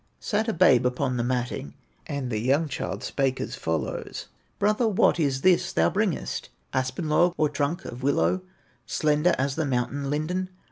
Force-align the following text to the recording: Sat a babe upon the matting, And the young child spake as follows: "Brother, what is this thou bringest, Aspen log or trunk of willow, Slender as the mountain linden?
Sat 0.19 0.47
a 0.47 0.53
babe 0.53 0.83
upon 0.83 1.15
the 1.15 1.23
matting, 1.23 1.75
And 2.07 2.31
the 2.31 2.39
young 2.39 2.67
child 2.67 3.03
spake 3.03 3.39
as 3.39 3.53
follows: 3.53 4.29
"Brother, 4.57 4.87
what 4.87 5.19
is 5.19 5.41
this 5.41 5.71
thou 5.71 5.91
bringest, 5.91 6.49
Aspen 6.73 7.07
log 7.07 7.35
or 7.37 7.49
trunk 7.49 7.85
of 7.85 8.01
willow, 8.01 8.41
Slender 8.87 9.35
as 9.37 9.53
the 9.53 9.63
mountain 9.63 10.09
linden? 10.09 10.49